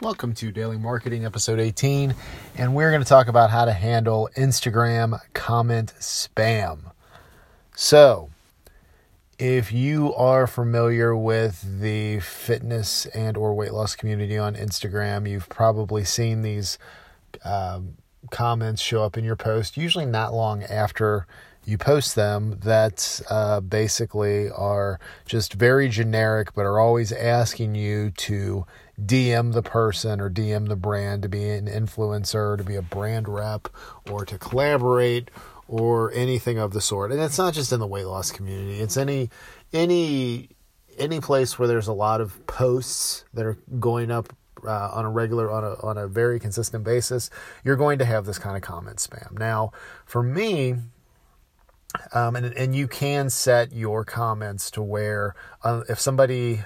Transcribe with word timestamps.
Welcome 0.00 0.34
to 0.34 0.50
Daily 0.50 0.76
Marketing 0.76 1.24
episode 1.24 1.60
18, 1.60 2.16
and 2.58 2.74
we're 2.74 2.90
going 2.90 3.00
to 3.00 3.08
talk 3.08 3.28
about 3.28 3.50
how 3.50 3.64
to 3.64 3.72
handle 3.72 4.28
Instagram 4.36 5.20
comment 5.34 5.94
spam. 6.00 6.90
So, 7.76 8.30
if 9.38 9.70
you 9.70 10.12
are 10.14 10.48
familiar 10.48 11.14
with 11.14 11.80
the 11.80 12.18
fitness 12.18 13.06
and 13.06 13.36
or 13.36 13.54
weight 13.54 13.72
loss 13.72 13.94
community 13.94 14.36
on 14.36 14.56
Instagram, 14.56 15.30
you've 15.30 15.48
probably 15.48 16.02
seen 16.02 16.42
these 16.42 16.76
um, 17.44 17.96
comments 18.32 18.82
show 18.82 19.04
up 19.04 19.16
in 19.16 19.22
your 19.22 19.36
post, 19.36 19.76
usually 19.76 20.06
not 20.06 20.34
long 20.34 20.64
after 20.64 21.24
you 21.64 21.78
post 21.78 22.16
them 22.16 22.58
that 22.64 23.20
uh, 23.30 23.60
basically 23.60 24.50
are 24.50 24.98
just 25.24 25.54
very 25.54 25.88
generic, 25.88 26.52
but 26.52 26.62
are 26.62 26.80
always 26.80 27.12
asking 27.12 27.76
you 27.76 28.10
to 28.10 28.66
DM 29.00 29.52
the 29.52 29.62
person 29.62 30.20
or 30.20 30.30
DM 30.30 30.68
the 30.68 30.76
brand 30.76 31.22
to 31.22 31.28
be 31.28 31.48
an 31.48 31.66
influencer, 31.66 32.56
to 32.56 32.64
be 32.64 32.76
a 32.76 32.82
brand 32.82 33.28
rep, 33.28 33.68
or 34.10 34.24
to 34.24 34.38
collaborate 34.38 35.30
or 35.66 36.12
anything 36.12 36.58
of 36.58 36.72
the 36.72 36.80
sort. 36.80 37.10
And 37.10 37.20
it's 37.20 37.38
not 37.38 37.54
just 37.54 37.72
in 37.72 37.80
the 37.80 37.86
weight 37.86 38.04
loss 38.04 38.30
community. 38.30 38.80
It's 38.80 38.96
any 38.96 39.30
any 39.72 40.50
any 40.98 41.20
place 41.20 41.58
where 41.58 41.66
there's 41.66 41.88
a 41.88 41.92
lot 41.92 42.20
of 42.20 42.46
posts 42.46 43.24
that 43.34 43.44
are 43.44 43.58
going 43.80 44.10
up 44.10 44.32
uh, 44.66 44.90
on 44.92 45.04
a 45.04 45.10
regular 45.10 45.50
on 45.50 45.64
a 45.64 45.74
on 45.82 45.98
a 45.98 46.06
very 46.06 46.38
consistent 46.38 46.84
basis, 46.84 47.30
you're 47.64 47.76
going 47.76 47.98
to 47.98 48.04
have 48.04 48.24
this 48.26 48.38
kind 48.38 48.56
of 48.56 48.62
comment 48.62 48.98
spam. 48.98 49.38
Now, 49.38 49.72
for 50.06 50.22
me, 50.22 50.76
um, 52.12 52.36
and 52.36 52.46
and 52.46 52.74
you 52.74 52.88
can 52.88 53.30
set 53.30 53.72
your 53.72 54.04
comments 54.04 54.70
to 54.72 54.82
where 54.82 55.34
uh, 55.62 55.82
if 55.88 56.00
somebody 56.00 56.62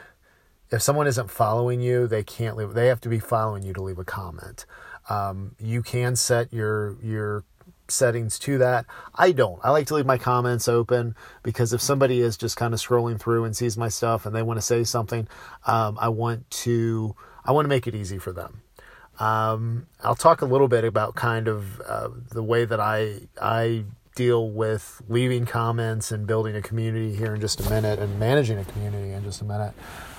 if 0.71 0.83
someone 0.83 1.07
isn't 1.07 1.31
following 1.31 1.81
you, 1.81 2.07
they 2.07 2.23
can't 2.23 2.57
leave. 2.57 2.75
They 2.75 2.89
have 2.89 3.01
to 3.03 3.09
be 3.09 3.19
following 3.19 3.63
you 3.63 3.73
to 3.73 3.83
leave 3.83 3.99
a 3.99 4.05
comment. 4.05 4.67
Um, 5.09 5.55
you 5.59 5.83
can 5.83 6.17
set 6.17 6.53
your 6.53 6.97
your 7.03 7.45
settings 7.91 8.39
to 8.41 8.59
that. 8.59 8.87
I 9.15 9.33
don't. 9.33 9.59
I 9.65 9.71
like 9.71 9.87
to 9.89 9.95
leave 9.95 10.07
my 10.07 10.19
comments 10.19 10.69
open 10.69 11.15
because 11.43 11.73
if 11.73 11.81
somebody 11.81 12.21
is 12.21 12.37
just 12.37 12.57
kind 12.57 12.75
of 12.75 12.81
scrolling 12.81 13.19
through 13.19 13.45
and 13.45 13.57
sees 13.57 13.77
my 13.79 13.89
stuff 13.89 14.27
and 14.27 14.35
they 14.35 14.43
want 14.43 14.59
to 14.59 14.63
say 14.63 14.85
something, 14.85 15.27
um, 15.67 15.97
I 16.01 16.09
want 16.09 16.49
to 16.51 17.17
I 17.45 17.53
want 17.53 17.65
to 17.65 17.71
make 17.71 17.87
it 17.87 17.95
easy 17.95 18.19
for 18.19 18.33
them. 18.33 18.63
Um, 19.19 19.87
I'll 20.05 20.15
talk 20.15 20.43
a 20.43 20.47
little 20.47 20.69
bit 20.69 20.85
about 20.85 21.17
kind 21.17 21.49
of 21.49 21.81
uh, 21.81 22.11
the 22.31 22.43
way 22.43 22.65
that 22.65 22.79
I 22.79 23.21
I 23.41 23.85
deal 24.19 24.51
with 24.51 25.01
leaving 25.09 25.47
comments 25.47 26.11
and 26.11 26.27
building 26.27 26.57
a 26.57 26.61
community 26.61 27.15
here 27.15 27.35
in 27.35 27.41
just 27.41 27.65
a 27.65 27.71
minute 27.71 28.01
and 28.01 28.19
managing 28.19 28.59
a 28.59 28.65
community 28.65 29.13
in 29.13 29.23
just 29.23 29.41
a 29.41 29.45
minute. 29.45 29.73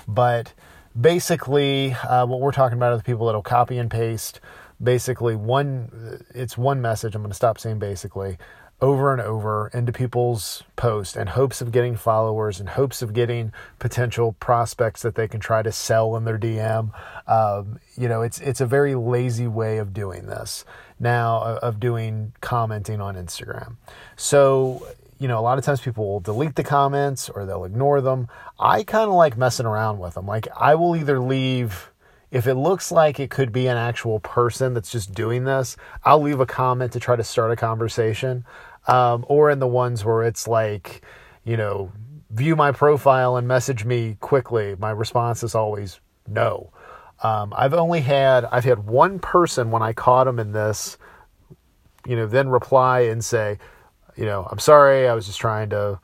But 0.08 0.54
basically, 0.98 1.92
uh, 1.92 2.24
what 2.24 2.40
we're 2.40 2.50
talking 2.50 2.78
about 2.78 2.94
are 2.94 2.96
the 2.96 3.02
people 3.02 3.26
that'll 3.26 3.42
copy 3.42 3.76
and 3.76 3.90
paste 3.90 4.40
basically 4.82 5.36
one, 5.36 6.24
it's 6.34 6.56
one 6.56 6.80
message. 6.80 7.14
I'm 7.14 7.20
going 7.20 7.30
to 7.30 7.36
stop 7.36 7.58
saying 7.58 7.78
basically 7.78 8.38
over 8.80 9.12
and 9.12 9.20
over 9.20 9.70
into 9.74 9.92
people's 9.92 10.62
posts 10.76 11.16
in 11.16 11.26
hopes 11.26 11.60
of 11.60 11.70
getting 11.70 11.96
followers 11.96 12.60
in 12.60 12.66
hopes 12.66 13.02
of 13.02 13.12
getting 13.12 13.52
potential 13.78 14.32
prospects 14.40 15.02
that 15.02 15.14
they 15.14 15.28
can 15.28 15.40
try 15.40 15.62
to 15.62 15.70
sell 15.70 16.16
in 16.16 16.24
their 16.24 16.38
DM. 16.38 16.90
Um, 17.26 17.78
you 17.96 18.08
know, 18.08 18.22
it's 18.22 18.40
it's 18.40 18.60
a 18.60 18.66
very 18.66 18.94
lazy 18.94 19.46
way 19.46 19.78
of 19.78 19.92
doing 19.92 20.26
this 20.26 20.64
now 20.98 21.58
of 21.62 21.78
doing 21.80 22.32
commenting 22.40 23.00
on 23.00 23.16
Instagram. 23.16 23.76
So 24.16 24.86
you 25.18 25.28
know, 25.28 25.38
a 25.38 25.42
lot 25.42 25.58
of 25.58 25.64
times 25.64 25.82
people 25.82 26.06
will 26.06 26.20
delete 26.20 26.56
the 26.56 26.64
comments 26.64 27.28
or 27.28 27.44
they'll 27.44 27.64
ignore 27.64 28.00
them. 28.00 28.28
I 28.58 28.82
kind 28.82 29.08
of 29.08 29.14
like 29.14 29.36
messing 29.36 29.66
around 29.66 29.98
with 29.98 30.14
them. 30.14 30.26
Like 30.26 30.48
I 30.56 30.74
will 30.74 30.96
either 30.96 31.20
leave 31.20 31.90
if 32.30 32.46
it 32.46 32.54
looks 32.54 32.92
like 32.92 33.18
it 33.18 33.28
could 33.30 33.52
be 33.52 33.66
an 33.66 33.76
actual 33.76 34.20
person 34.20 34.72
that's 34.72 34.90
just 34.90 35.12
doing 35.12 35.44
this, 35.44 35.76
I'll 36.04 36.22
leave 36.22 36.40
a 36.40 36.46
comment 36.46 36.92
to 36.92 37.00
try 37.00 37.16
to 37.16 37.24
start 37.24 37.50
a 37.50 37.56
conversation 37.56 38.44
um, 38.86 39.24
or 39.28 39.50
in 39.50 39.58
the 39.58 39.66
ones 39.66 40.04
where 40.04 40.22
it's 40.22 40.48
like, 40.48 41.02
you 41.44 41.56
know, 41.56 41.92
view 42.30 42.56
my 42.56 42.72
profile 42.72 43.36
and 43.36 43.46
message 43.46 43.84
me 43.84 44.16
quickly. 44.20 44.76
My 44.78 44.90
response 44.90 45.42
is 45.42 45.54
always 45.54 46.00
no. 46.28 46.72
Um, 47.22 47.52
I've 47.56 47.74
only 47.74 48.00
had 48.00 48.44
I've 48.46 48.64
had 48.64 48.86
one 48.86 49.18
person 49.18 49.70
when 49.70 49.82
I 49.82 49.92
caught 49.92 50.26
him 50.26 50.38
in 50.38 50.52
this, 50.52 50.96
you 52.06 52.16
know, 52.16 52.26
then 52.26 52.48
reply 52.48 53.00
and 53.00 53.24
say, 53.24 53.58
you 54.16 54.24
know, 54.24 54.46
I'm 54.50 54.58
sorry, 54.58 55.06
I 55.06 55.14
was 55.14 55.26
just 55.26 55.38
trying 55.38 55.70
to 55.70 56.00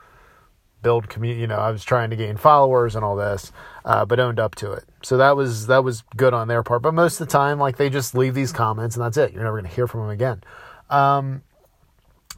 build 0.82 1.08
community. 1.08 1.40
You 1.40 1.46
know, 1.46 1.56
I 1.56 1.70
was 1.70 1.84
trying 1.84 2.10
to 2.10 2.16
gain 2.16 2.36
followers 2.36 2.94
and 2.94 3.04
all 3.04 3.16
this, 3.16 3.50
uh, 3.84 4.04
but 4.04 4.20
owned 4.20 4.38
up 4.38 4.54
to 4.56 4.72
it. 4.72 4.84
So 5.02 5.16
that 5.16 5.36
was 5.36 5.68
that 5.68 5.82
was 5.82 6.04
good 6.16 6.34
on 6.34 6.48
their 6.48 6.62
part. 6.62 6.82
But 6.82 6.92
most 6.94 7.20
of 7.20 7.26
the 7.26 7.32
time, 7.32 7.58
like 7.58 7.76
they 7.76 7.88
just 7.88 8.14
leave 8.14 8.34
these 8.34 8.52
comments 8.52 8.96
and 8.96 9.04
that's 9.04 9.16
it. 9.16 9.32
You're 9.32 9.42
never 9.42 9.58
going 9.58 9.70
to 9.70 9.74
hear 9.74 9.86
from 9.86 10.02
them 10.02 10.10
again. 10.10 10.42
Um, 10.90 11.42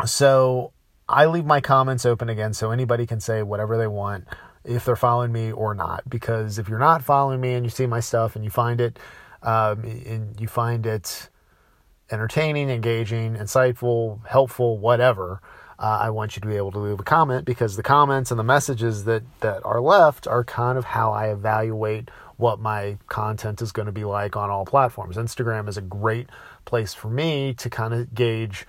so 0.07 0.73
I 1.09 1.27
leave 1.27 1.47
my 1.47 1.61
comments 1.61 2.05
open 2.05 2.29
again 2.29 2.53
so 2.53 2.71
anybody 2.71 3.07
can 3.07 3.21
say 3.21 3.43
whatever 3.43 3.79
they 3.79 3.87
want 3.87 4.27
if 4.65 4.85
they're 4.85 4.97
following 4.97 5.33
me 5.33 5.51
or 5.51 5.75
not. 5.75 6.09
Because 6.09 6.59
if 6.59 6.69
you're 6.69 6.79
not 6.79 7.03
following 7.03 7.41
me 7.41 7.55
and 7.55 7.65
you 7.65 7.71
see 7.71 7.87
my 7.87 8.01
stuff 8.01 8.37
and 8.37 8.45
you 8.45 8.51
find 8.51 8.81
it, 8.81 8.99
um, 9.43 9.85
and 9.85 10.41
you 10.41 10.49
find 10.49 10.87
it 10.87 11.29
entertaining, 12.11 12.71
engaging, 12.71 13.35
insightful, 13.35 14.27
helpful, 14.27 14.79
whatever, 14.79 15.41
uh, 15.79 15.99
I 16.03 16.11
want 16.11 16.35
you 16.37 16.41
to 16.41 16.49
be 16.49 16.57
able 16.57 16.73
to 16.73 16.79
leave 16.79 16.99
a 16.99 17.05
comment 17.05 17.45
because 17.45 17.77
the 17.77 17.83
comments 17.83 18.31
and 18.31 18.39
the 18.39 18.45
messages 18.45 19.05
that, 19.05 19.23
that 19.41 19.65
are 19.65 19.81
left 19.81 20.27
are 20.27 20.43
kind 20.43 20.77
of 20.77 20.85
how 20.85 21.13
I 21.13 21.29
evaluate 21.29 22.11
what 22.37 22.59
my 22.59 22.99
content 23.09 23.63
is 23.63 23.73
going 23.73 23.87
to 23.87 23.93
be 23.93 24.05
like 24.05 24.37
on 24.37 24.51
all 24.51 24.65
platforms. 24.65 25.17
Instagram 25.17 25.69
is 25.69 25.77
a 25.77 25.83
great 25.83 26.29
place 26.65 26.95
for 26.95 27.09
me 27.09 27.55
to 27.55 27.71
kind 27.71 27.95
of 27.95 28.13
gauge 28.15 28.67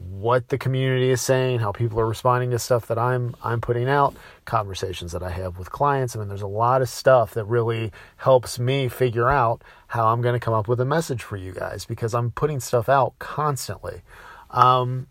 what 0.00 0.48
the 0.48 0.58
community 0.58 1.10
is 1.10 1.20
saying, 1.20 1.60
how 1.60 1.72
people 1.72 2.00
are 2.00 2.06
responding 2.06 2.50
to 2.50 2.58
stuff 2.58 2.86
that 2.86 2.98
I'm 2.98 3.34
I'm 3.42 3.60
putting 3.60 3.88
out, 3.88 4.14
conversations 4.44 5.12
that 5.12 5.22
I 5.22 5.30
have 5.30 5.58
with 5.58 5.70
clients. 5.70 6.14
I 6.14 6.18
mean, 6.18 6.28
there's 6.28 6.42
a 6.42 6.46
lot 6.46 6.82
of 6.82 6.88
stuff 6.88 7.34
that 7.34 7.44
really 7.44 7.92
helps 8.16 8.58
me 8.58 8.88
figure 8.88 9.28
out 9.28 9.62
how 9.88 10.08
I'm 10.08 10.20
going 10.20 10.34
to 10.34 10.40
come 10.40 10.54
up 10.54 10.68
with 10.68 10.80
a 10.80 10.84
message 10.84 11.22
for 11.22 11.36
you 11.36 11.52
guys 11.52 11.84
because 11.84 12.14
I'm 12.14 12.30
putting 12.30 12.60
stuff 12.60 12.88
out 12.88 13.18
constantly. 13.18 14.02
Um, 14.50 15.06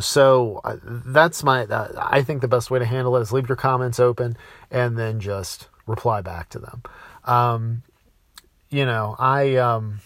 so 0.00 0.60
uh, 0.64 0.76
that's 0.82 1.42
my. 1.42 1.64
Uh, 1.64 1.92
I 1.96 2.22
think 2.22 2.40
the 2.40 2.48
best 2.48 2.70
way 2.70 2.78
to 2.78 2.84
handle 2.84 3.16
it 3.16 3.22
is 3.22 3.32
leave 3.32 3.48
your 3.48 3.56
comments 3.56 4.00
open 4.00 4.36
and 4.70 4.98
then 4.98 5.20
just 5.20 5.68
reply 5.86 6.20
back 6.20 6.48
to 6.50 6.58
them. 6.58 6.82
Um, 7.24 7.82
you 8.70 8.84
know, 8.84 9.16
I. 9.18 9.56
Um, 9.56 10.00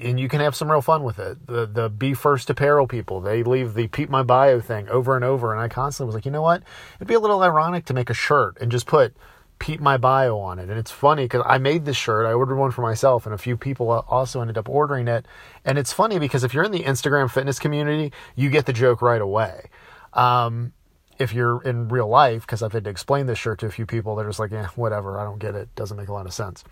and 0.00 0.18
you 0.18 0.28
can 0.28 0.40
have 0.40 0.54
some 0.54 0.70
real 0.70 0.82
fun 0.82 1.02
with 1.02 1.18
it. 1.18 1.46
The 1.46 1.66
the 1.66 1.88
be 1.88 2.14
first 2.14 2.50
apparel 2.50 2.86
people, 2.86 3.20
they 3.20 3.42
leave 3.42 3.74
the 3.74 3.88
peep 3.88 4.08
my 4.08 4.22
bio 4.22 4.60
thing 4.60 4.88
over 4.88 5.16
and 5.16 5.24
over, 5.24 5.52
and 5.52 5.60
I 5.60 5.68
constantly 5.68 6.06
was 6.06 6.14
like, 6.14 6.24
you 6.24 6.30
know 6.30 6.42
what? 6.42 6.62
It'd 6.96 7.08
be 7.08 7.14
a 7.14 7.20
little 7.20 7.42
ironic 7.42 7.84
to 7.86 7.94
make 7.94 8.10
a 8.10 8.14
shirt 8.14 8.58
and 8.60 8.70
just 8.70 8.86
put 8.86 9.14
peep 9.62 9.80
my 9.80 9.96
bio 9.96 10.38
on 10.38 10.58
it. 10.58 10.68
And 10.68 10.76
it's 10.76 10.90
funny 10.90 11.24
because 11.24 11.44
I 11.46 11.58
made 11.58 11.84
this 11.84 11.96
shirt, 11.96 12.26
I 12.26 12.32
ordered 12.32 12.56
one 12.56 12.72
for 12.72 12.82
myself, 12.82 13.26
and 13.26 13.34
a 13.34 13.38
few 13.38 13.56
people 13.56 13.90
also 14.08 14.40
ended 14.40 14.58
up 14.58 14.68
ordering 14.68 15.06
it. 15.06 15.24
And 15.64 15.78
it's 15.78 15.92
funny 15.92 16.18
because 16.18 16.42
if 16.42 16.52
you're 16.52 16.64
in 16.64 16.72
the 16.72 16.82
Instagram 16.82 17.30
fitness 17.30 17.60
community, 17.60 18.12
you 18.34 18.50
get 18.50 18.66
the 18.66 18.72
joke 18.72 19.00
right 19.02 19.20
away. 19.20 19.70
Um, 20.14 20.72
if 21.18 21.32
you're 21.32 21.62
in 21.62 21.88
real 21.88 22.08
life, 22.08 22.42
because 22.42 22.60
I've 22.62 22.72
had 22.72 22.82
to 22.84 22.90
explain 22.90 23.26
this 23.26 23.38
shirt 23.38 23.60
to 23.60 23.66
a 23.66 23.70
few 23.70 23.86
people, 23.86 24.16
they're 24.16 24.26
just 24.26 24.40
like, 24.40 24.50
yeah, 24.50 24.66
whatever, 24.74 25.20
I 25.20 25.22
don't 25.22 25.38
get 25.38 25.54
it. 25.54 25.72
Doesn't 25.76 25.96
make 25.96 26.08
a 26.08 26.12
lot 26.12 26.26
of 26.26 26.32
sense. 26.32 26.64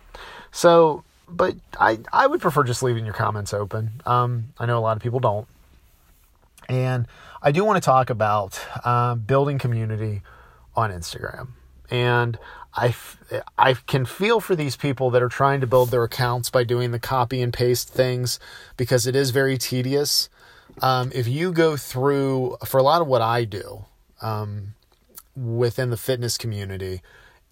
So 0.51 1.05
but 1.27 1.55
I, 1.79 1.99
I 2.11 2.27
would 2.27 2.41
prefer 2.41 2.63
just 2.63 2.83
leaving 2.83 3.05
your 3.05 3.13
comments 3.13 3.53
open. 3.53 4.01
Um, 4.05 4.53
I 4.59 4.65
know 4.65 4.77
a 4.77 4.81
lot 4.81 4.97
of 4.97 5.03
people 5.03 5.19
don't. 5.19 5.47
And 6.69 7.07
I 7.41 7.51
do 7.51 7.63
want 7.65 7.81
to 7.81 7.85
talk 7.85 8.09
about 8.09 8.59
uh, 8.85 9.15
building 9.15 9.57
community 9.57 10.21
on 10.75 10.91
Instagram. 10.91 11.49
And 11.89 12.37
I, 12.75 12.95
I 13.57 13.73
can 13.73 14.05
feel 14.05 14.39
for 14.39 14.55
these 14.55 14.77
people 14.77 15.09
that 15.11 15.21
are 15.21 15.29
trying 15.29 15.59
to 15.61 15.67
build 15.67 15.91
their 15.91 16.03
accounts 16.03 16.49
by 16.49 16.63
doing 16.63 16.91
the 16.91 16.99
copy 16.99 17.41
and 17.41 17.51
paste 17.51 17.89
things 17.89 18.39
because 18.77 19.05
it 19.05 19.15
is 19.15 19.31
very 19.31 19.57
tedious. 19.57 20.29
Um, 20.81 21.11
if 21.13 21.27
you 21.27 21.51
go 21.51 21.75
through, 21.75 22.57
for 22.65 22.77
a 22.77 22.83
lot 22.83 23.01
of 23.01 23.07
what 23.07 23.21
I 23.21 23.43
do 23.43 23.85
um, 24.21 24.75
within 25.35 25.89
the 25.89 25.97
fitness 25.97 26.37
community, 26.37 27.01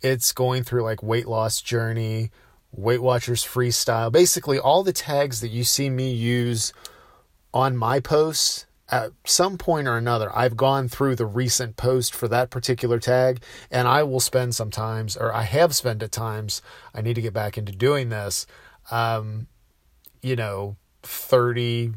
it's 0.02 0.32
going 0.32 0.64
through 0.64 0.84
like 0.84 1.04
weight 1.04 1.28
loss 1.28 1.62
journey, 1.62 2.32
Weight 2.72 3.02
Watchers 3.02 3.44
Freestyle, 3.44 4.12
basically 4.12 4.60
all 4.60 4.84
the 4.84 4.94
tags 4.94 5.42
that 5.42 5.50
you 5.50 5.64
see 5.64 5.90
me 5.90 6.12
use 6.12 6.72
on 7.54 7.76
my 7.76 8.00
posts 8.00 8.66
at 8.92 9.12
some 9.24 9.58
point 9.58 9.88
or 9.88 9.98
another, 9.98 10.36
I've 10.36 10.58
gone 10.58 10.88
through 10.88 11.16
the 11.16 11.26
recent 11.26 11.78
post 11.78 12.14
for 12.14 12.28
that 12.28 12.50
particular 12.50 13.00
tag, 13.00 13.44
and 13.70 13.88
I 13.88 14.04
will 14.04 14.20
spend 14.20 14.56
sometimes, 14.56 15.16
or 15.16 15.34
I 15.34 15.44
have 15.44 15.76
spent 15.76 16.02
at 16.02 16.12
times, 16.12 16.62
I 16.94 17.02
need 17.02 17.14
to 17.16 17.22
get 17.22 17.34
back 17.34 17.58
into 17.58 17.72
doing 17.72 18.10
this, 18.10 18.48
um, 18.90 19.48
you 20.22 20.36
know, 20.36 20.76
30, 21.04 21.94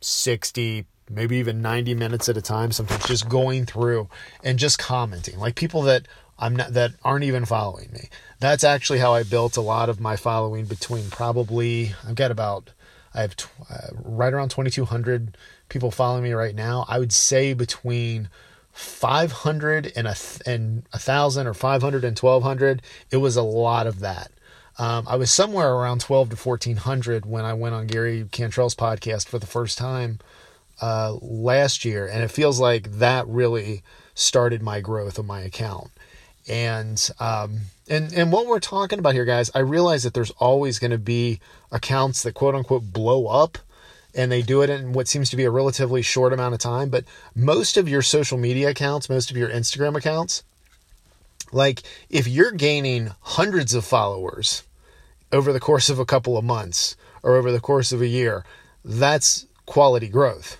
60, 0.00 0.86
maybe 1.10 1.36
even 1.36 1.62
90 1.62 1.94
minutes 1.94 2.28
at 2.28 2.36
a 2.36 2.42
time, 2.42 2.70
sometimes 2.70 3.06
just 3.06 3.28
going 3.28 3.66
through 3.66 4.08
and 4.44 4.58
just 4.58 4.78
commenting. 4.78 5.38
Like 5.38 5.56
people 5.56 5.82
that 5.82 6.06
I'm 6.38 6.54
not 6.54 6.72
that 6.74 6.92
aren't 7.02 7.24
even 7.24 7.44
following 7.44 7.90
me. 7.92 8.08
That's 8.40 8.64
actually 8.64 8.98
how 8.98 9.14
I 9.14 9.22
built 9.22 9.56
a 9.56 9.62
lot 9.62 9.88
of 9.88 10.00
my 10.00 10.16
following 10.16 10.66
between 10.66 11.10
probably 11.10 11.94
I've 12.06 12.14
got 12.14 12.30
about 12.30 12.70
I 13.14 13.22
have 13.22 13.34
uh, 13.70 13.88
right 13.94 14.32
around 14.32 14.50
2200 14.50 15.36
people 15.68 15.90
following 15.90 16.24
me 16.24 16.32
right 16.32 16.54
now. 16.54 16.84
I 16.88 16.98
would 16.98 17.12
say 17.12 17.54
between 17.54 18.28
500 18.76 19.90
and 19.96 20.06
a 20.06 20.14
th- 20.14 20.42
and 20.44 20.82
a 20.92 20.98
thousand 20.98 21.46
or 21.46 21.54
500 21.54 22.04
and 22.04 22.18
1200 22.18 22.82
it 23.10 23.16
was 23.16 23.34
a 23.34 23.42
lot 23.42 23.86
of 23.86 24.00
that 24.00 24.30
um, 24.78 25.06
i 25.08 25.16
was 25.16 25.30
somewhere 25.30 25.72
around 25.72 26.02
12 26.02 26.28
to 26.28 26.36
1400 26.36 27.24
when 27.24 27.46
i 27.46 27.54
went 27.54 27.74
on 27.74 27.86
gary 27.86 28.26
cantrell's 28.30 28.74
podcast 28.74 29.28
for 29.28 29.38
the 29.38 29.46
first 29.46 29.78
time 29.78 30.18
uh, 30.82 31.14
last 31.22 31.86
year 31.86 32.06
and 32.06 32.22
it 32.22 32.30
feels 32.30 32.60
like 32.60 32.92
that 32.98 33.26
really 33.26 33.82
started 34.14 34.60
my 34.60 34.78
growth 34.82 35.18
of 35.18 35.24
my 35.24 35.40
account 35.40 35.90
and 36.48 37.10
um, 37.20 37.58
and 37.88 38.12
and 38.12 38.32
what 38.32 38.46
we're 38.46 38.60
talking 38.60 38.98
about 38.98 39.14
here 39.14 39.24
guys 39.24 39.50
i 39.54 39.58
realize 39.58 40.02
that 40.02 40.14
there's 40.14 40.30
always 40.32 40.78
going 40.78 40.90
to 40.90 40.98
be 40.98 41.40
accounts 41.72 42.22
that 42.22 42.34
quote 42.34 42.54
unquote 42.54 42.92
blow 42.92 43.26
up 43.26 43.58
and 44.16 44.32
they 44.32 44.42
do 44.42 44.62
it 44.62 44.70
in 44.70 44.94
what 44.94 45.06
seems 45.06 45.28
to 45.30 45.36
be 45.36 45.44
a 45.44 45.50
relatively 45.50 46.00
short 46.00 46.32
amount 46.32 46.54
of 46.54 46.60
time. 46.60 46.88
But 46.88 47.04
most 47.34 47.76
of 47.76 47.88
your 47.88 48.02
social 48.02 48.38
media 48.38 48.70
accounts, 48.70 49.10
most 49.10 49.30
of 49.30 49.36
your 49.36 49.50
Instagram 49.50 49.96
accounts, 49.96 50.42
like 51.52 51.82
if 52.08 52.26
you're 52.26 52.50
gaining 52.50 53.12
hundreds 53.20 53.74
of 53.74 53.84
followers 53.84 54.62
over 55.32 55.52
the 55.52 55.60
course 55.60 55.90
of 55.90 55.98
a 55.98 56.06
couple 56.06 56.38
of 56.38 56.44
months 56.44 56.96
or 57.22 57.36
over 57.36 57.52
the 57.52 57.60
course 57.60 57.92
of 57.92 58.00
a 58.00 58.06
year, 58.06 58.44
that's 58.84 59.46
quality 59.66 60.08
growth. 60.08 60.56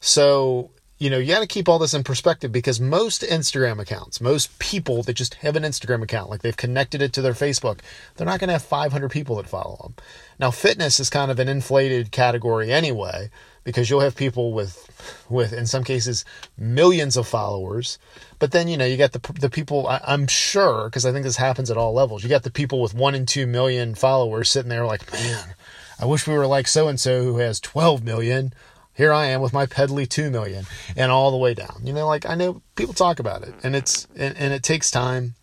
So 0.00 0.70
you 0.98 1.10
know, 1.10 1.18
you 1.18 1.34
got 1.34 1.40
to 1.40 1.46
keep 1.46 1.68
all 1.68 1.78
this 1.78 1.92
in 1.92 2.02
perspective 2.02 2.50
because 2.50 2.80
most 2.80 3.22
Instagram 3.22 3.78
accounts, 3.78 4.20
most 4.20 4.58
people 4.58 5.02
that 5.02 5.12
just 5.12 5.34
have 5.34 5.54
an 5.54 5.62
Instagram 5.62 6.02
account, 6.02 6.30
like 6.30 6.40
they've 6.40 6.56
connected 6.56 7.02
it 7.02 7.12
to 7.12 7.22
their 7.22 7.34
Facebook, 7.34 7.80
they're 8.16 8.26
not 8.26 8.40
going 8.40 8.48
to 8.48 8.54
have 8.54 8.62
500 8.62 9.10
people 9.10 9.36
that 9.36 9.48
follow 9.48 9.76
them. 9.82 9.94
Now, 10.38 10.50
fitness 10.50 10.98
is 10.98 11.10
kind 11.10 11.30
of 11.30 11.38
an 11.38 11.48
inflated 11.48 12.12
category 12.12 12.72
anyway, 12.72 13.30
because 13.62 13.90
you'll 13.90 14.00
have 14.00 14.16
people 14.16 14.52
with, 14.52 15.26
with 15.28 15.52
in 15.52 15.66
some 15.66 15.84
cases, 15.84 16.24
millions 16.56 17.16
of 17.16 17.26
followers. 17.26 17.98
But 18.38 18.52
then, 18.52 18.68
you 18.68 18.76
know, 18.76 18.86
you 18.86 18.96
got 18.96 19.12
the, 19.12 19.32
the 19.40 19.50
people, 19.50 19.88
I, 19.88 20.00
I'm 20.06 20.26
sure, 20.28 20.84
because 20.84 21.04
I 21.04 21.12
think 21.12 21.24
this 21.24 21.36
happens 21.36 21.70
at 21.70 21.76
all 21.76 21.92
levels, 21.92 22.22
you 22.22 22.30
got 22.30 22.44
the 22.44 22.50
people 22.50 22.80
with 22.80 22.94
one 22.94 23.14
and 23.14 23.26
two 23.26 23.46
million 23.46 23.94
followers 23.94 24.48
sitting 24.48 24.70
there 24.70 24.86
like, 24.86 25.12
man, 25.12 25.54
I 25.98 26.06
wish 26.06 26.26
we 26.26 26.34
were 26.34 26.46
like 26.46 26.68
so 26.68 26.88
and 26.88 26.98
so 26.98 27.24
who 27.24 27.38
has 27.38 27.60
12 27.60 28.04
million 28.04 28.54
here 28.96 29.12
I 29.12 29.26
am 29.26 29.40
with 29.40 29.52
my 29.52 29.66
Pedley 29.66 30.06
2 30.06 30.30
million 30.30 30.64
and 30.96 31.12
all 31.12 31.30
the 31.30 31.36
way 31.36 31.54
down. 31.54 31.82
You 31.84 31.92
know, 31.92 32.06
like 32.06 32.26
I 32.28 32.34
know 32.34 32.62
people 32.74 32.94
talk 32.94 33.18
about 33.18 33.42
it 33.42 33.54
and 33.62 33.76
it's, 33.76 34.06
and, 34.16 34.36
and 34.36 34.52
it 34.52 34.62
takes 34.62 34.90
time 34.90 35.34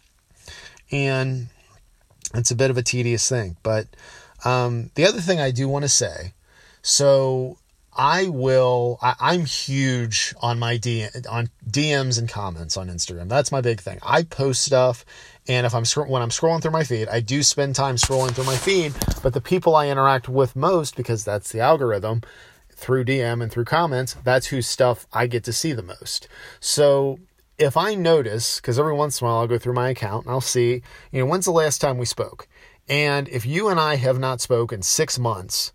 and 0.92 1.48
it's 2.34 2.52
a 2.52 2.56
bit 2.56 2.72
of 2.72 2.78
a 2.78 2.84
tedious 2.84 3.28
thing. 3.30 3.58
But 3.64 3.88
um, 4.44 4.90
the 4.96 5.06
other 5.06 5.22
thing 5.22 5.40
I 5.40 5.52
do 5.52 5.68
want 5.68 5.84
to 5.84 5.90
say, 5.90 6.34
so 6.82 7.58
I 7.96 8.28
will. 8.28 8.98
I, 9.02 9.36
am 9.36 9.46
huge 9.46 10.34
on 10.42 10.58
my 10.58 10.78
D, 10.78 11.08
on 11.30 11.50
DMs 11.70 12.18
and 12.18 12.28
comments 12.28 12.76
on 12.76 12.88
Instagram. 12.88 13.30
That's 13.30 13.52
my 13.52 13.62
big 13.62 13.80
thing. 13.80 14.00
I 14.02 14.24
post 14.24 14.64
stuff, 14.64 15.06
and 15.48 15.66
if 15.66 15.76
I'm 15.76 15.86
when 16.10 16.22
I'm 16.22 16.30
scrolling 16.30 16.62
through 16.62 16.72
my 16.72 16.84
feed, 16.84 17.08
I 17.08 17.20
do 17.20 17.44
spend 17.44 17.76
time 17.76 17.96
scrolling 17.96 18.32
through 18.32 18.46
my 18.46 18.56
feed. 18.56 18.94
But 19.22 19.34
the 19.34 19.42
people 19.42 19.76
I 19.76 19.90
interact 19.90 20.28
with 20.28 20.56
most, 20.56 20.96
because 20.96 21.24
that's 21.24 21.52
the 21.52 21.60
algorithm, 21.60 22.22
through 22.76 23.06
DM 23.06 23.42
and 23.42 23.52
through 23.52 23.66
comments, 23.66 24.16
that's 24.24 24.48
whose 24.48 24.68
stuff 24.68 25.08
I 25.14 25.28
get 25.28 25.44
to 25.46 25.54
see 25.54 25.74
the 25.74 25.84
most. 25.84 26.28
So 26.60 27.20
if 27.58 27.78
I 27.78 27.96
notice, 27.96 28.58
because 28.58 28.80
every 28.80 28.94
once 28.94 29.22
in 29.22 29.26
a 29.26 29.30
while 29.30 29.40
I'll 29.40 29.48
go 29.48 29.58
through 29.58 29.74
my 29.74 29.90
account 29.90 30.26
and 30.26 30.34
I'll 30.34 30.42
see, 30.42 30.82
you 31.12 31.20
know, 31.20 31.26
when's 31.26 31.46
the 31.46 31.52
last 31.52 31.80
time 31.80 31.98
we 31.98 32.06
spoke? 32.06 32.48
And 32.88 33.30
if 33.30 33.46
you 33.46 33.70
and 33.70 33.80
I 33.80 33.96
have 33.96 34.20
not 34.20 34.42
spoken 34.42 34.82
six 34.82 35.18
months, 35.18 35.72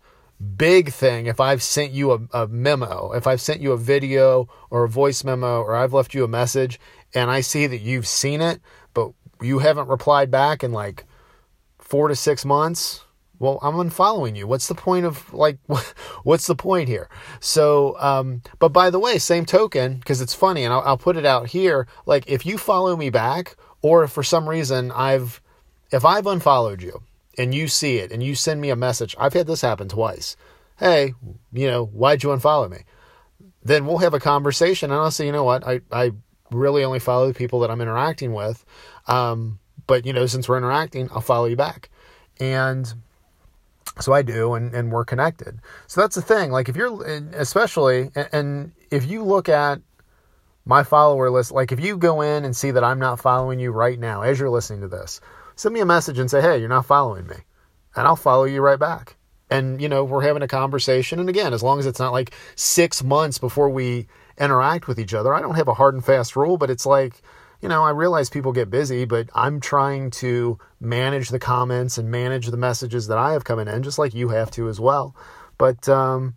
big 0.55 0.91
thing 0.91 1.25
if 1.25 1.39
I've 1.39 1.63
sent 1.63 1.91
you 1.91 2.11
a, 2.11 2.19
a, 2.31 2.47
memo, 2.47 3.11
if 3.13 3.27
I've 3.27 3.41
sent 3.41 3.61
you 3.61 3.71
a 3.71 3.77
video 3.77 4.47
or 4.69 4.83
a 4.83 4.89
voice 4.89 5.23
memo, 5.23 5.61
or 5.61 5.75
I've 5.75 5.93
left 5.93 6.13
you 6.13 6.23
a 6.23 6.27
message 6.27 6.79
and 7.13 7.31
I 7.31 7.41
see 7.41 7.67
that 7.67 7.81
you've 7.81 8.07
seen 8.07 8.41
it, 8.41 8.61
but 8.93 9.11
you 9.41 9.59
haven't 9.59 9.87
replied 9.87 10.29
back 10.29 10.63
in 10.63 10.71
like 10.71 11.05
four 11.79 12.07
to 12.07 12.15
six 12.15 12.45
months, 12.45 13.03
well, 13.39 13.57
I'm 13.61 13.75
unfollowing 13.75 14.35
you. 14.35 14.45
What's 14.45 14.67
the 14.67 14.75
point 14.75 15.05
of 15.05 15.33
like, 15.33 15.57
what's 16.23 16.47
the 16.47 16.55
point 16.55 16.89
here? 16.89 17.09
So, 17.39 17.95
um, 17.99 18.41
but 18.59 18.69
by 18.69 18.89
the 18.89 18.99
way, 18.99 19.17
same 19.17 19.45
token, 19.45 19.95
because 19.95 20.21
it's 20.21 20.33
funny 20.33 20.63
and 20.63 20.73
I'll, 20.73 20.81
I'll 20.81 20.97
put 20.97 21.17
it 21.17 21.25
out 21.25 21.47
here. 21.47 21.87
Like 22.05 22.29
if 22.29 22.45
you 22.45 22.57
follow 22.57 22.95
me 22.97 23.09
back 23.09 23.55
or 23.81 24.03
if 24.03 24.11
for 24.11 24.23
some 24.23 24.47
reason 24.47 24.91
I've, 24.91 25.41
if 25.91 26.03
I've 26.03 26.27
unfollowed 26.27 26.81
you 26.81 27.01
and 27.37 27.55
you 27.55 27.67
see 27.67 27.97
it 27.97 28.11
and 28.11 28.21
you 28.21 28.35
send 28.35 28.59
me 28.59 28.69
a 28.69 28.75
message, 28.75 29.15
I've 29.17 29.33
had 29.33 29.47
this 29.47 29.61
happen 29.61 29.87
twice. 29.87 30.35
Hey, 30.77 31.13
you 31.53 31.67
know, 31.67 31.85
why'd 31.85 32.23
you 32.23 32.29
unfollow 32.29 32.69
me? 32.69 32.79
Then 33.63 33.85
we'll 33.85 33.97
have 33.97 34.13
a 34.13 34.19
conversation 34.19 34.91
and 34.91 34.99
I'll 34.99 35.11
say, 35.11 35.25
you 35.25 35.31
know 35.31 35.43
what? 35.43 35.65
I, 35.65 35.81
I 35.91 36.11
really 36.51 36.83
only 36.83 36.99
follow 36.99 37.27
the 37.27 37.33
people 37.33 37.61
that 37.61 37.71
I'm 37.71 37.81
interacting 37.81 38.33
with. 38.33 38.65
Um, 39.07 39.59
but 39.87 40.05
you 40.05 40.13
know, 40.13 40.25
since 40.25 40.47
we're 40.47 40.57
interacting, 40.57 41.09
I'll 41.11 41.21
follow 41.21 41.45
you 41.45 41.55
back. 41.55 41.89
And 42.39 42.93
so 43.99 44.13
I 44.13 44.21
do, 44.21 44.53
and, 44.53 44.73
and 44.73 44.91
we're 44.91 45.05
connected. 45.05 45.59
So 45.87 46.01
that's 46.01 46.15
the 46.15 46.21
thing. 46.21 46.51
Like 46.51 46.69
if 46.69 46.75
you're, 46.75 47.03
especially, 47.33 48.11
and 48.31 48.71
if 48.91 49.09
you 49.09 49.23
look 49.23 49.49
at 49.49 49.81
my 50.65 50.83
follower 50.83 51.29
list, 51.29 51.51
like 51.51 51.71
if 51.71 51.79
you 51.79 51.97
go 51.97 52.21
in 52.21 52.45
and 52.45 52.55
see 52.55 52.71
that 52.71 52.83
I'm 52.83 52.99
not 52.99 53.19
following 53.19 53.59
you 53.59 53.71
right 53.71 53.99
now 53.99 54.21
as 54.21 54.39
you're 54.39 54.49
listening 54.49 54.81
to 54.81 54.87
this, 54.87 55.19
send 55.55 55.73
me 55.73 55.79
a 55.79 55.85
message 55.85 56.19
and 56.19 56.29
say, 56.29 56.41
hey, 56.41 56.59
you're 56.59 56.69
not 56.69 56.85
following 56.85 57.27
me. 57.27 57.35
And 57.95 58.07
I'll 58.07 58.15
follow 58.15 58.45
you 58.45 58.61
right 58.61 58.79
back. 58.79 59.17
And, 59.49 59.81
you 59.81 59.89
know, 59.89 60.03
we're 60.03 60.21
having 60.21 60.43
a 60.43 60.47
conversation. 60.47 61.19
And 61.19 61.27
again, 61.27 61.53
as 61.53 61.63
long 61.63 61.79
as 61.79 61.87
it's 61.87 61.99
not 61.99 62.13
like 62.13 62.33
six 62.55 63.03
months 63.03 63.39
before 63.39 63.69
we 63.69 64.07
interact 64.37 64.87
with 64.87 64.99
each 64.99 65.13
other, 65.13 65.33
I 65.33 65.41
don't 65.41 65.55
have 65.55 65.67
a 65.67 65.73
hard 65.73 65.95
and 65.95 66.05
fast 66.05 66.35
rule, 66.35 66.57
but 66.57 66.69
it's 66.69 66.85
like, 66.85 67.21
you 67.61 67.69
know, 67.69 67.83
I 67.83 67.91
realize 67.91 68.29
people 68.29 68.51
get 68.51 68.69
busy, 68.69 69.05
but 69.05 69.29
I'm 69.35 69.59
trying 69.59 70.11
to 70.11 70.57
manage 70.79 71.29
the 71.29 71.39
comments 71.39 71.97
and 71.97 72.09
manage 72.09 72.47
the 72.47 72.57
messages 72.57 73.07
that 73.07 73.17
I 73.17 73.33
have 73.33 73.43
coming 73.43 73.67
in, 73.67 73.83
just 73.83 73.99
like 73.99 74.13
you 74.13 74.29
have 74.29 74.51
to 74.51 74.69
as 74.69 74.79
well. 74.79 75.15
But, 75.57 75.89
um, 75.89 76.35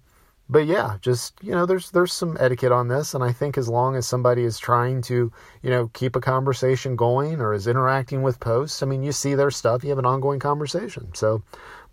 but 0.49 0.67
yeah, 0.67 0.99
just 1.01 1.35
you 1.43 1.53
know, 1.53 1.65
there's 1.65 1.91
there's 1.93 2.13
some 2.13 2.37
etiquette 2.39 2.73
on 2.73 2.89
this, 2.89 3.15
and 3.15 3.25
I 3.25 3.33
think 3.33 3.57
as 3.57 3.69
long 3.69 3.97
as 3.97 4.07
somebody 4.07 4.43
is 4.43 4.59
trying 4.59 5.01
to, 5.03 5.33
you 5.63 5.71
know, 5.71 5.91
keep 5.95 6.15
a 6.15 6.21
conversation 6.21 6.95
going 6.95 7.41
or 7.41 7.55
is 7.55 7.67
interacting 7.67 8.23
with 8.23 8.39
posts, 8.39 8.83
I 8.83 8.87
mean, 8.87 9.03
you 9.03 9.13
see 9.13 9.35
their 9.35 9.51
stuff, 9.51 9.83
you 9.83 9.91
have 9.91 9.99
an 9.99 10.05
ongoing 10.05 10.41
conversation. 10.41 11.15
So, 11.15 11.43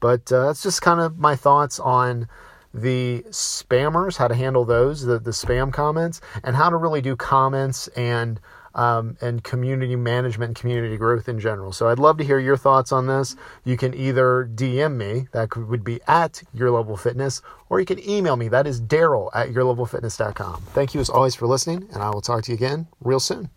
but 0.01 0.29
uh, 0.31 0.47
that's 0.47 0.63
just 0.63 0.81
kind 0.81 0.99
of 0.99 1.17
my 1.17 1.37
thoughts 1.37 1.79
on 1.79 2.27
the 2.73 3.23
spammers, 3.29 4.17
how 4.17 4.27
to 4.27 4.35
handle 4.35 4.65
those, 4.65 5.03
the 5.03 5.19
the 5.19 5.31
spam 5.31 5.71
comments, 5.71 6.19
and 6.43 6.55
how 6.55 6.69
to 6.69 6.75
really 6.75 7.01
do 7.01 7.15
comments 7.15 7.87
and 7.89 8.41
um, 8.79 9.17
and 9.19 9.43
community 9.43 9.97
management 9.97 10.49
and 10.49 10.55
community 10.55 10.95
growth 10.95 11.27
in 11.27 11.37
general. 11.37 11.73
So 11.73 11.89
I'd 11.89 11.99
love 11.99 12.17
to 12.19 12.23
hear 12.23 12.39
your 12.39 12.55
thoughts 12.55 12.93
on 12.93 13.07
this. 13.07 13.35
You 13.65 13.75
can 13.75 13.93
either 13.93 14.49
DM 14.55 14.95
me, 14.95 15.27
that 15.33 15.53
would 15.57 15.83
be 15.83 15.99
at 16.07 16.41
your 16.53 16.71
level 16.71 16.95
fitness, 16.95 17.41
or 17.67 17.81
you 17.81 17.85
can 17.85 17.99
email 18.09 18.37
me, 18.37 18.47
that 18.47 18.65
is 18.65 18.81
Daryl 18.81 19.31
at 19.35 19.49
yourlevelfitness.com. 19.49 20.61
Thank 20.73 20.93
you 20.93 21.01
as 21.01 21.09
always 21.09 21.35
for 21.35 21.45
listening, 21.45 21.89
and 21.91 22.01
I 22.01 22.09
will 22.09 22.21
talk 22.21 22.43
to 22.45 22.51
you 22.51 22.55
again 22.55 22.87
real 23.01 23.19
soon. 23.19 23.49